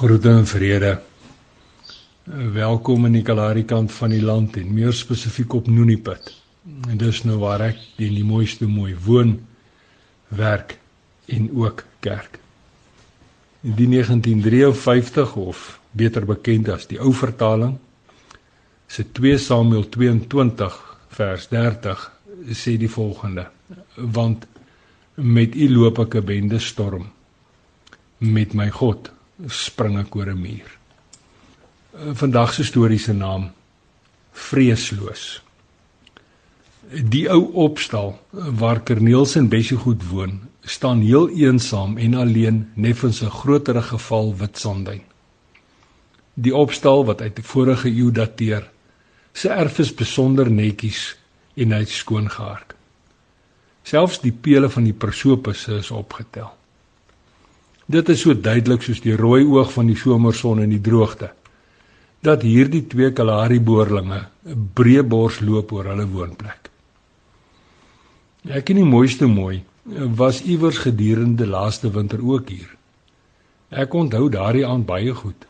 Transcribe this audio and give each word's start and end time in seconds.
Groete 0.00 0.28
en 0.28 0.46
vrede. 0.46 0.90
Welkom 2.52 3.04
in 3.04 3.18
die 3.18 3.22
Kalahari 3.22 3.66
kant 3.68 3.92
van 3.92 4.14
die 4.14 4.22
land 4.24 4.54
en 4.56 4.70
meer 4.72 4.94
spesifiek 4.96 5.52
op 5.58 5.66
Nooniput. 5.68 6.30
En 6.88 6.96
dis 7.02 7.20
nou 7.28 7.36
waar 7.42 7.66
ek 7.66 7.82
in 8.00 8.14
die 8.16 8.24
mooiste 8.24 8.64
mooi 8.64 8.94
woon, 9.04 9.34
werk 10.40 10.78
en 11.28 11.50
ook 11.52 11.84
kerk. 12.00 12.40
In 13.60 13.76
die 13.76 13.90
1953 13.92 15.36
of 15.36 15.66
beter 15.92 16.24
bekend 16.32 16.72
as 16.72 16.88
die 16.88 16.96
ou 16.96 17.12
vertaling 17.12 17.76
se 18.88 19.04
2 19.20 19.36
Samuel 19.36 19.84
22 19.92 20.80
vers 21.20 21.48
30 21.52 22.10
sê 22.56 22.78
die 22.80 22.92
volgende: 22.96 23.50
Want 24.00 24.48
met 25.20 25.52
u 25.52 25.72
loop 25.76 26.06
ek 26.08 26.22
'n 26.24 26.28
bende 26.34 26.66
storm 26.72 27.10
met 28.16 28.56
my 28.56 28.70
God 28.70 29.18
spring 29.48 29.98
ek 29.98 30.14
oor 30.16 30.30
'n 30.30 30.40
muur. 30.40 30.70
Vandag 32.14 32.54
se 32.54 32.64
storie 32.64 32.98
se 32.98 33.12
naam 33.12 33.50
Vreesloos. 34.32 35.42
Die 36.90 37.28
ou 37.30 37.52
opstal 37.52 38.18
waar 38.30 38.82
Corneels 38.82 39.36
en 39.36 39.48
Bessie 39.48 39.76
goed 39.76 40.02
woon, 40.08 40.40
staan 40.62 41.00
heel 41.00 41.28
eensaam 41.28 41.98
en 41.98 42.14
alleen 42.14 42.70
neffens 42.74 43.22
'n 43.22 43.30
groterige 43.30 43.88
geval 43.88 44.36
wit 44.36 44.58
sonduin. 44.58 45.02
Die 46.34 46.54
opstal 46.56 47.04
wat 47.04 47.20
uit 47.20 47.34
die 47.36 47.44
vorige 47.44 47.88
eeu 47.88 48.10
dateer, 48.10 48.70
se 49.32 49.48
erf 49.48 49.78
is 49.78 49.94
besonder 49.94 50.50
netjies 50.50 51.16
en 51.54 51.72
hy't 51.72 51.88
skoon 51.88 52.30
gehark. 52.30 52.74
Selfs 53.82 54.20
die 54.20 54.32
pele 54.32 54.68
van 54.70 54.84
die 54.84 54.92
prosopusse 54.92 55.74
is 55.74 55.90
opgetel. 55.90 56.59
Dit 57.90 58.08
is 58.12 58.20
so 58.22 58.36
duidelik 58.38 58.84
soos 58.86 59.00
die 59.02 59.16
rooi 59.18 59.42
oog 59.50 59.72
van 59.74 59.88
die 59.90 59.98
somerson 59.98 60.60
in 60.62 60.70
die 60.70 60.82
droogte 60.84 61.32
dat 62.22 62.44
hierdie 62.44 62.84
twee 62.92 63.08
Kalahari 63.16 63.58
boerlinge 63.68 64.20
'n 64.46 64.66
breë 64.78 65.02
bors 65.14 65.40
loop 65.40 65.72
oor 65.72 65.88
hulle 65.90 66.06
woonplek. 66.06 66.68
Ek 68.58 68.70
en 68.70 68.76
die 68.76 68.90
mooiste 68.92 69.26
mooi 69.26 69.64
was 70.20 70.42
iewers 70.42 70.78
gedurende 70.84 71.46
laaste 71.46 71.90
winter 71.90 72.20
ook 72.22 72.48
hier. 72.48 72.70
Ek 73.70 73.94
onthou 73.94 74.28
daardie 74.28 74.66
aand 74.66 74.86
baie 74.86 75.14
goed. 75.14 75.46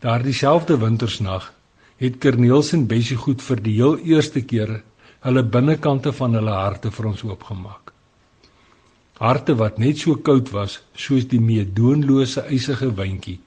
Daardie 0.00 0.36
selfde 0.42 0.76
wintersnag 0.78 1.52
het 1.96 2.20
Corneels 2.20 2.72
en 2.72 2.86
Bessie 2.86 3.16
goed 3.16 3.42
vir 3.42 3.56
die 3.56 3.74
heel 3.80 3.98
eerste 3.98 4.42
keer 4.42 4.82
hulle 5.20 5.42
binnekante 5.42 6.12
van 6.12 6.34
hulle 6.34 6.54
harte 6.60 6.90
vir 6.90 7.06
ons 7.06 7.24
oopgemaak 7.24 7.93
harte 9.18 9.54
wat 9.54 9.78
net 9.78 9.98
so 10.02 10.16
koud 10.16 10.50
was 10.50 10.80
soos 10.98 11.28
die 11.30 11.40
meedoenlose 11.40 12.42
eisige 12.50 12.90
windjie 12.98 13.38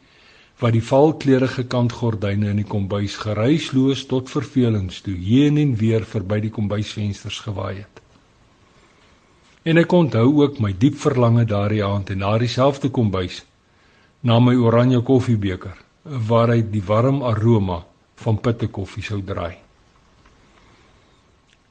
wat 0.61 0.73
die 0.73 0.81
valkleurige 0.81 1.67
kantgordyne 1.69 2.49
in 2.49 2.61
die 2.61 2.67
kombuis 2.67 3.17
geruisloos 3.21 4.05
tot 4.09 4.31
vervelings 4.31 5.03
toe 5.05 5.13
heen 5.13 5.59
en 5.61 5.75
weer 5.77 6.05
verby 6.07 6.39
die 6.47 6.53
kombuisvensters 6.53 7.43
gewaai 7.45 7.75
het. 7.83 8.01
En 9.67 9.77
ek 9.77 9.93
onthou 9.93 10.25
ook 10.39 10.57
my 10.63 10.71
diep 10.73 10.97
verlange 10.97 11.45
daardie 11.45 11.83
aand 11.85 12.09
en 12.15 12.23
na 12.23 12.33
dieselfde 12.41 12.89
kombuis 12.89 13.43
na 14.25 14.39
my 14.39 14.55
oranje 14.55 15.03
koffiebeker 15.05 15.77
waaruit 16.03 16.71
die 16.71 16.83
warm 16.87 17.21
aroma 17.21 17.83
van 18.23 18.41
pitte 18.41 18.71
koffie 18.73 19.03
sou 19.03 19.21
draai. 19.21 19.66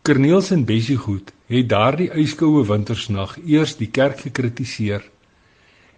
Corneels 0.06 0.52
en 0.54 0.60
Bessie 0.64 0.96
Goed 1.02 1.32
het 1.50 1.66
daardie 1.66 2.12
yskoue 2.14 2.60
wintersnag 2.68 3.32
eers 3.42 3.72
die 3.74 3.88
kerk 3.90 4.20
gekritiseer 4.22 5.02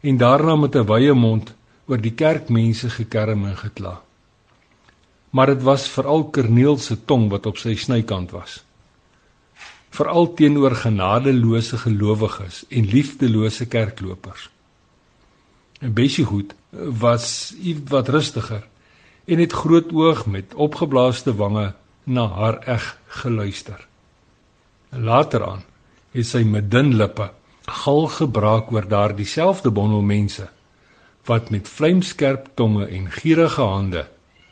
en 0.01 0.17
daarna 0.23 0.55
met 0.57 0.77
'n 0.77 0.87
wye 0.89 1.13
mond 1.13 1.51
oor 1.87 2.01
die 2.01 2.15
kerkmense 2.15 2.89
gekerm 2.91 3.45
en 3.45 3.57
gekla. 3.57 4.01
Maar 5.31 5.47
dit 5.47 5.63
was 5.63 5.89
veral 5.89 6.31
Corneels 6.31 6.87
se 6.87 6.97
tong 7.05 7.29
wat 7.31 7.47
op 7.47 7.59
sy 7.59 7.75
snykant 7.75 8.31
was. 8.31 8.65
Veral 9.91 10.33
teenoor 10.35 10.75
genadeloose 10.75 11.77
gelowiges 11.77 12.65
en 12.69 12.85
liefdelose 12.85 13.67
kerklopers. 13.67 14.51
En 15.81 15.93
Bessie 15.93 16.25
Goed 16.25 16.55
was 16.73 17.55
ietwat 17.61 18.09
rustiger 18.09 18.65
en 19.25 19.39
het 19.39 19.53
groot 19.53 19.93
oog 19.93 20.27
met 20.27 20.55
opgeblaaste 20.55 21.35
wange 21.35 21.75
na 22.05 22.27
haar 22.27 22.59
eg 22.65 22.99
geluister. 23.07 23.88
Later 24.91 25.45
aan 25.45 25.65
het 26.17 26.27
sy 26.27 26.41
met 26.49 26.71
dun 26.73 26.95
lippe 26.97 27.29
gal 27.69 28.07
gebraak 28.09 28.71
oor 28.73 28.87
daardie 28.89 29.27
selfde 29.29 29.71
bondel 29.71 30.01
mense 30.01 30.49
wat 31.29 31.51
met 31.53 31.69
vlamskerp 31.69 32.49
tonge 32.57 32.87
en 32.87 33.11
gierige 33.13 33.63
hande 33.63 34.07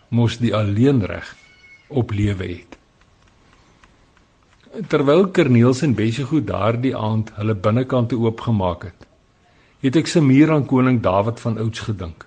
mos 0.08 0.36
die 0.38 0.52
alleenreg 0.54 1.32
op 1.88 2.12
lewe 2.12 2.48
het. 2.50 2.76
Terwyl 4.92 5.30
Corneels 5.32 5.80
en 5.82 5.96
Bessie 5.96 6.28
goed 6.28 6.46
daardie 6.46 6.92
aand 6.96 7.32
hulle 7.38 7.54
binnekante 7.54 8.19
oopgemaak 8.20 8.84
het, 8.91 9.08
het 9.80 9.96
ek 9.96 10.10
se 10.10 10.20
muur 10.20 10.52
aan 10.52 10.69
koning 10.69 11.00
Dawid 11.00 11.41
van 11.41 11.56
ouds 11.64 11.86
gedink. 11.88 12.26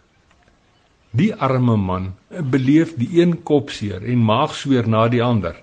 Die 1.13 1.33
arme 1.35 1.77
man 1.77 2.15
beleef 2.29 2.95
die 2.97 3.21
een 3.21 3.37
kopseer 3.43 4.01
en 4.01 4.25
maagsweer 4.25 4.89
na 4.89 5.07
die 5.07 5.21
ander 5.23 5.61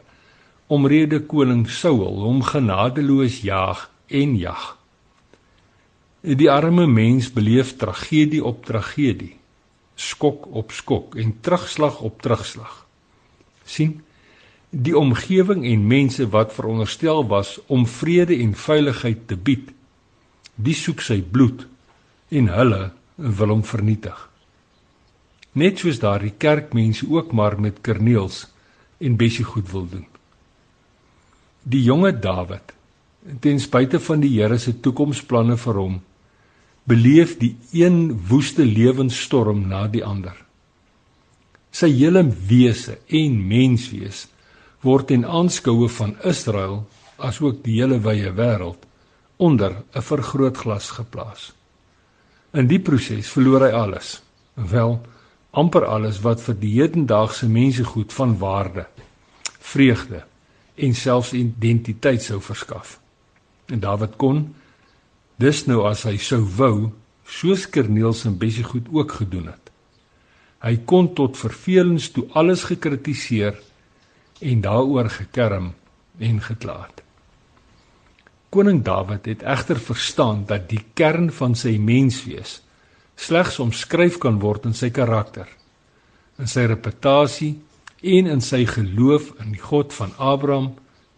omrede 0.66 1.20
koning 1.26 1.68
Saul 1.70 2.22
hom 2.24 2.42
genadeloos 2.42 3.40
jaag 3.46 3.86
en 4.08 4.36
jag. 4.38 4.72
Die 6.26 6.50
arme 6.50 6.86
mens 6.90 7.30
beleef 7.32 7.76
tragedie 7.78 8.42
op 8.44 8.64
tragedie, 8.66 9.36
skok 9.94 10.48
op 10.50 10.72
skok 10.74 11.14
en 11.16 11.36
terugslag 11.40 12.00
op 12.00 12.22
terugslag. 12.22 12.86
sien 13.66 14.02
die 14.70 14.96
omgewing 14.98 15.64
en 15.66 15.86
mense 15.86 16.26
wat 16.28 16.52
veronderstel 16.52 17.24
was 17.30 17.56
om 17.66 17.86
vrede 17.86 18.36
en 18.42 18.54
veiligheid 18.54 19.26
te 19.28 19.36
bied, 19.36 19.70
die 20.54 20.74
soek 20.74 21.00
sy 21.00 21.20
bloed 21.22 21.66
en 22.28 22.50
hulle 22.52 22.82
wil 23.16 23.54
hom 23.54 23.62
vernietig. 23.64 24.18
Net 25.56 25.80
soos 25.80 26.02
daardie 26.02 26.34
kerkmense 26.36 27.06
ook 27.08 27.32
maar 27.32 27.56
met 27.60 27.80
Kerneels 27.80 28.44
en 29.00 29.16
Bessie 29.16 29.44
goed 29.44 29.70
wil 29.72 29.88
doen. 29.88 30.06
Die 31.66 31.82
jonge 31.82 32.12
Dawid, 32.14 32.70
ten 33.42 33.58
spyte 33.58 33.98
van 33.98 34.20
die 34.22 34.30
Here 34.36 34.54
se 34.62 34.70
toekomsplanne 34.78 35.56
vir 35.58 35.78
hom, 35.80 35.94
beleef 36.86 37.32
die 37.40 37.56
een 37.74 38.12
woeste 38.28 38.62
lewensstorm 38.62 39.64
na 39.66 39.88
die 39.90 40.04
ander. 40.06 40.36
Sy 41.74 41.90
hele 41.90 42.22
wese 42.46 43.00
en 43.10 43.40
menswees 43.50 44.28
word 44.86 45.10
in 45.10 45.26
aanskoue 45.26 45.88
van 45.96 46.14
Israel 46.22 46.84
asook 47.18 47.58
die 47.64 47.80
hele 47.80 47.98
wye 48.04 48.30
wêreld 48.38 48.86
onder 49.42 49.82
'n 49.90 50.06
vergrootglas 50.12 50.92
geplaas. 51.00 51.50
In 52.54 52.70
die 52.70 52.78
proses 52.78 53.26
verloor 53.26 53.66
hy 53.66 53.72
alles, 53.74 54.22
wel 54.54 55.00
amper 55.50 55.84
alles 55.84 56.22
wat 56.22 56.40
vir 56.40 56.54
die 56.54 56.74
hedendaagse 56.78 57.48
mense 57.48 57.84
goed 57.84 58.12
van 58.12 58.38
waarde, 58.38 58.86
vreugde 59.58 60.22
en 60.76 60.94
selfs 60.94 61.32
identiteit 61.36 62.22
sou 62.22 62.40
verskaf. 62.44 62.98
En 63.72 63.80
Dawid 63.80 64.16
kon 64.20 64.42
dis 65.40 65.64
nou 65.68 65.84
as 65.88 66.04
hy 66.08 66.16
sou 66.22 66.42
wou, 66.56 66.90
soos 67.26 67.66
Kerneels 67.68 68.24
en 68.28 68.36
Bessie 68.38 68.64
goed 68.64 68.86
ook 68.92 69.16
gedoen 69.18 69.48
het. 69.50 69.72
Hy 70.62 70.76
kon 70.88 71.10
tot 71.14 71.36
vervelings 71.38 72.10
toe 72.14 72.26
alles 72.38 72.64
gekritiseer 72.68 73.58
en 74.40 74.62
daaroor 74.64 75.10
gekerm 75.10 75.72
en 76.18 76.40
gekla 76.40 76.78
het. 76.86 77.02
Koning 78.54 78.80
Dawid 78.84 79.26
het 79.26 79.42
egter 79.42 79.80
verstaan 79.80 80.44
dat 80.48 80.68
die 80.70 80.80
kern 80.94 81.28
van 81.34 81.56
sy 81.58 81.76
menswees 81.82 82.60
slegs 83.16 83.58
omskryf 83.60 84.18
kan 84.20 84.38
word 84.40 84.68
in 84.68 84.74
sy 84.76 84.90
karakter, 84.92 85.48
in 86.40 86.48
sy 86.48 86.66
reputasie 86.68 87.54
en 88.06 88.28
in 88.30 88.42
sy 88.44 88.64
geloof 88.68 89.32
in 89.42 89.54
die 89.56 89.62
God 89.62 89.94
van 89.96 90.12
Abraham, 90.22 90.74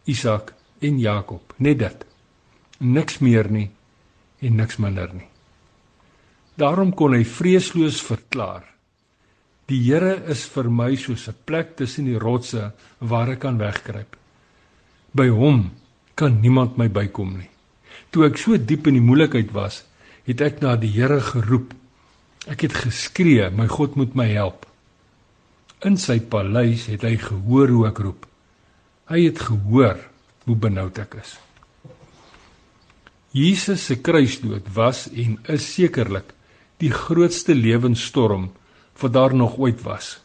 Isak 0.09 0.55
en 0.81 0.99
Jakob. 0.99 1.55
Net 1.57 1.81
dit. 1.83 2.05
Niks 2.79 3.19
meer 3.21 3.51
nie 3.51 3.69
en 4.41 4.57
niks 4.57 4.79
minder 4.79 5.11
nie. 5.13 5.27
Daarom 6.59 6.95
kon 6.95 7.15
hy 7.15 7.25
vreesloos 7.27 8.01
verklaar: 8.03 8.65
Die 9.69 9.81
Here 9.85 10.15
is 10.33 10.47
vir 10.49 10.71
my 10.71 10.95
soos 10.97 11.29
'n 11.29 11.37
plek 11.45 11.77
tussen 11.77 12.07
die 12.07 12.19
rotse 12.19 12.73
waar 12.99 13.31
ek 13.31 13.41
kan 13.41 13.59
wegkruip. 13.59 14.17
By 15.13 15.29
hom 15.29 15.71
kan 16.15 16.41
niemand 16.41 16.79
my 16.79 16.89
bykom 16.89 17.39
nie. 17.39 17.51
Toe 18.11 18.27
ek 18.27 18.39
so 18.39 18.57
diep 18.57 18.87
in 18.87 18.95
die 18.95 19.05
moeilikheid 19.05 19.53
was, 19.53 19.85
het 20.25 20.41
ek 20.41 20.61
na 20.61 20.77
die 20.77 20.91
Here 20.91 21.21
geroep. 21.21 21.75
Ek 22.47 22.61
het 22.63 22.73
geskree, 22.73 23.51
my 23.51 23.67
God 23.67 23.97
moet 23.97 24.15
my 24.15 24.27
help. 24.27 24.68
In 25.87 25.95
sy 25.95 26.19
paleis 26.19 26.89
het 26.91 27.05
hy 27.07 27.15
gehoor 27.23 27.71
hoe 27.71 27.85
ek 27.87 27.99
roep. 28.03 28.25
Hy 29.07 29.21
het 29.29 29.39
gehoor 29.47 30.01
hoe 30.49 30.57
benoud 30.59 30.99
ek 30.99 31.21
is. 31.21 31.37
Jesus 33.31 33.85
se 33.87 33.99
kruisdood 34.03 34.67
was 34.75 35.07
en 35.13 35.37
is 35.47 35.69
sekerlik 35.77 36.33
die 36.83 36.91
grootste 36.91 37.55
lewensstorm 37.55 38.49
wat 38.99 39.15
daar 39.15 39.35
nog 39.35 39.55
ooit 39.63 39.85
was. 39.87 40.17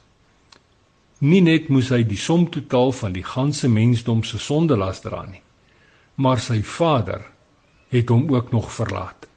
Nie 1.22 1.44
net 1.46 1.70
moes 1.70 1.92
hy 1.94 2.02
die 2.08 2.18
som 2.18 2.48
totaal 2.50 2.92
van 2.98 3.14
die 3.14 3.26
ganse 3.26 3.70
mensdom 3.70 4.26
se 4.26 4.42
sondelas 4.42 5.04
dra 5.06 5.22
nie, 5.28 5.44
maar 6.18 6.42
sy 6.42 6.64
Vader 6.66 7.22
het 7.94 8.10
hom 8.10 8.26
ook 8.34 8.50
nog 8.52 8.74
verlaat. 8.74 9.30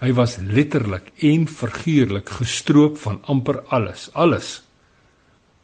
Hy 0.00 0.10
was 0.16 0.40
letterlik 0.40 1.12
en 1.20 1.44
figuurlik 1.46 2.32
gestroop 2.40 2.96
van 3.04 3.20
amper 3.30 3.60
alles, 3.68 4.08
alles 4.16 4.62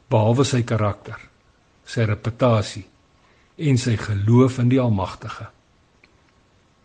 behalwe 0.09 0.45
sy 0.49 0.63
karakter, 0.65 1.19
sy 1.85 2.07
reputasie 2.09 2.85
en 3.59 3.79
sy 3.81 3.97
geloof 3.99 4.59
in 4.63 4.71
die 4.73 4.81
Almagtige. 4.81 5.49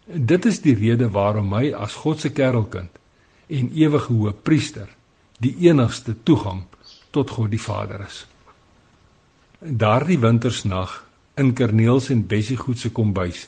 Dit 0.03 0.45
is 0.49 0.59
die 0.63 0.75
rede 0.75 1.07
waarom 1.13 1.53
hy 1.55 1.71
as 1.77 1.95
God 2.03 2.19
se 2.19 2.33
kerelkind 2.35 2.99
en 3.47 3.71
ewige 3.71 4.11
hoëpriester 4.11 4.89
die 5.43 5.53
enigste 5.69 6.15
toegang 6.23 6.65
tot 7.15 7.31
God 7.31 7.51
die 7.53 7.61
Vader 7.61 8.03
is. 8.07 8.23
Daardie 9.59 10.19
wintersnag 10.19 11.03
in 11.39 11.53
Kerniels 11.55 12.09
en 12.11 12.25
Bessie 12.27 12.57
Goed 12.59 12.81
se 12.81 12.91
kombuis 12.91 13.47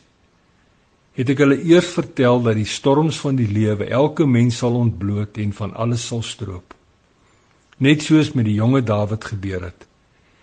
het 1.15 1.29
ek 1.31 1.41
hulle 1.45 1.55
eers 1.63 1.93
vertel 1.95 2.41
dat 2.43 2.57
die 2.59 2.67
storms 2.67 3.17
van 3.23 3.37
die 3.39 3.47
lewe 3.47 3.87
elke 3.87 4.25
mens 4.27 4.57
sal 4.59 4.75
ontbloot 4.75 5.37
en 5.39 5.53
van 5.55 5.71
alles 5.79 6.03
sal 6.09 6.23
stroop. 6.27 6.74
Net 7.77 8.05
soos 8.05 8.31
met 8.31 8.47
die 8.47 8.55
jonge 8.55 8.83
Dawid 8.83 9.25
gebeur 9.25 9.67
het. 9.67 9.87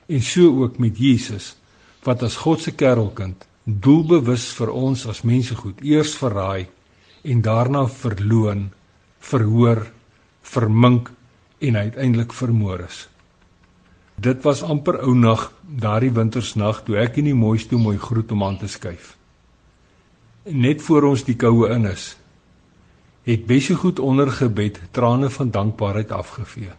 En 0.06 0.20
so 0.22 0.62
ook 0.62 0.78
met 0.78 0.98
Jesus 0.98 1.54
wat 2.04 2.22
as 2.22 2.36
God 2.42 2.60
se 2.60 2.74
kerelkind 2.74 3.46
doelbewus 3.64 4.48
vir 4.58 4.72
ons 4.74 5.06
as 5.06 5.22
mense 5.22 5.54
goed 5.54 5.80
eers 5.86 6.16
verraai 6.18 6.66
en 7.22 7.42
daarna 7.42 7.86
verloon, 7.86 8.72
verhoor, 9.22 9.86
vermink 10.42 11.12
en 11.62 11.76
uiteindelik 11.76 12.34
vermoor 12.34 12.82
is. 12.88 13.06
Dit 14.18 14.42
was 14.42 14.62
amper 14.62 14.98
ou 15.06 15.14
nag, 15.14 15.52
daardie 15.62 16.12
wintersnag 16.12 16.82
toe 16.84 16.98
ek 17.00 17.20
in 17.22 17.30
die 17.30 17.38
mooiste 17.38 17.78
mooi 17.78 17.96
groet 18.02 18.34
om 18.34 18.42
aan 18.44 18.58
te 18.58 18.68
skuif. 18.68 19.14
Net 20.44 20.82
voor 20.82 21.06
ons 21.12 21.22
die 21.24 21.38
koue 21.38 21.70
in 21.70 21.86
is, 21.86 22.16
het 23.22 23.46
Bessie 23.46 23.78
goed 23.78 24.02
onder 24.02 24.30
gebed 24.34 24.80
trane 24.90 25.30
van 25.30 25.54
dankbaarheid 25.54 26.10
afgevee. 26.10 26.74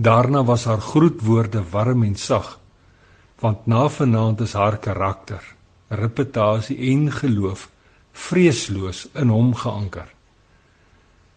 Daarna 0.00 0.44
was 0.44 0.64
haar 0.64 0.80
groetwoorde 0.80 1.62
warm 1.70 2.02
en 2.02 2.14
sag, 2.16 2.58
want 3.40 3.66
na 3.66 3.88
vanaand 3.88 4.40
is 4.40 4.52
haar 4.56 4.78
karakter, 4.78 5.42
reputasie 5.88 6.78
en 6.92 7.10
geloof 7.12 7.66
vreesloos 8.12 9.08
in 9.12 9.28
hom 9.28 9.50
geanker. 9.54 10.08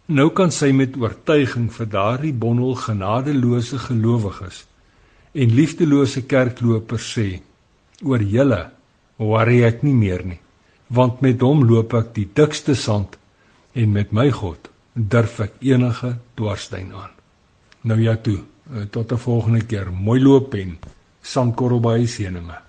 Nou 0.06 0.30
kan 0.36 0.52
sy 0.52 0.70
met 0.76 0.96
oortuiging 1.00 1.70
vir 1.72 1.90
daardie 1.92 2.32
bondel 2.32 2.74
genadeloose 2.86 3.78
gelowiges 3.84 4.62
en 5.32 5.54
liefdelose 5.58 6.24
kerklopers 6.28 7.10
sê: 7.18 7.28
"Oor 8.02 8.22
julle 8.22 8.70
worry 9.16 9.62
ek 9.64 9.82
nie 9.82 9.94
meer 9.94 10.24
nie, 10.24 10.40
want 10.88 11.20
met 11.20 11.40
hom 11.40 11.64
loop 11.68 11.94
ek 11.94 12.14
die 12.14 12.28
dikste 12.34 12.74
sand 12.74 13.18
en 13.74 13.92
met 13.92 14.12
my 14.12 14.30
God 14.30 14.70
durf 14.94 15.40
ek 15.40 15.60
enige 15.60 16.16
dwarsstein 16.34 16.92
aan." 16.92 17.12
Nou 17.82 18.00
ja 18.00 18.16
toe, 18.16 18.40
tot 18.90 19.12
'n 19.12 19.18
volgende 19.18 19.64
keer. 19.66 19.92
Mooi 19.92 20.20
loop 20.22 20.54
en 20.54 20.78
sandkorrel 21.22 21.80
by 21.80 22.06
seëninge. 22.06 22.63